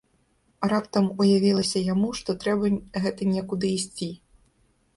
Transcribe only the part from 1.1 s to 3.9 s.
уявілася яму, што трэба гэта некуды